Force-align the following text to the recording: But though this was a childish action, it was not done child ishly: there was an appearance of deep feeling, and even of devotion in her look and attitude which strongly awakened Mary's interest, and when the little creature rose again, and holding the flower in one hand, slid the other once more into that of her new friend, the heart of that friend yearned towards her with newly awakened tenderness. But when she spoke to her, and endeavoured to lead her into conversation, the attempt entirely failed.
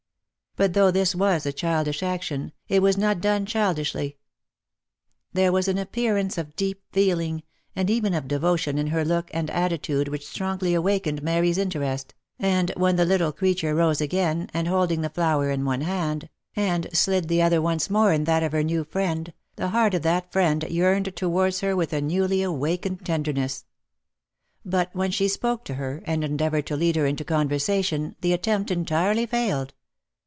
But 0.57 0.73
though 0.73 0.91
this 0.91 1.15
was 1.15 1.45
a 1.45 1.53
childish 1.53 2.03
action, 2.03 2.51
it 2.67 2.81
was 2.81 2.97
not 2.97 3.21
done 3.21 3.45
child 3.45 3.77
ishly: 3.77 4.17
there 5.31 5.49
was 5.49 5.69
an 5.69 5.77
appearance 5.77 6.37
of 6.37 6.57
deep 6.57 6.83
feeling, 6.91 7.43
and 7.73 7.89
even 7.89 8.13
of 8.13 8.27
devotion 8.27 8.77
in 8.77 8.87
her 8.87 9.05
look 9.05 9.31
and 9.33 9.49
attitude 9.49 10.09
which 10.09 10.27
strongly 10.27 10.73
awakened 10.73 11.23
Mary's 11.23 11.57
interest, 11.57 12.13
and 12.37 12.69
when 12.75 12.97
the 12.97 13.05
little 13.05 13.31
creature 13.31 13.73
rose 13.73 14.01
again, 14.01 14.49
and 14.53 14.67
holding 14.67 14.99
the 14.99 15.09
flower 15.09 15.49
in 15.51 15.63
one 15.63 15.81
hand, 15.83 16.27
slid 16.91 17.29
the 17.29 17.41
other 17.41 17.61
once 17.61 17.89
more 17.89 18.11
into 18.11 18.25
that 18.25 18.43
of 18.43 18.51
her 18.51 18.61
new 18.61 18.83
friend, 18.83 19.31
the 19.55 19.69
heart 19.69 19.93
of 19.93 20.01
that 20.01 20.33
friend 20.33 20.63
yearned 20.69 21.15
towards 21.15 21.61
her 21.61 21.77
with 21.77 21.93
newly 21.93 22.41
awakened 22.43 23.05
tenderness. 23.05 23.63
But 24.65 24.89
when 24.91 25.11
she 25.11 25.29
spoke 25.29 25.63
to 25.63 25.75
her, 25.75 26.03
and 26.05 26.25
endeavoured 26.25 26.67
to 26.67 26.75
lead 26.75 26.97
her 26.97 27.05
into 27.05 27.23
conversation, 27.23 28.17
the 28.19 28.33
attempt 28.33 28.69
entirely 28.69 29.25
failed. 29.25 29.73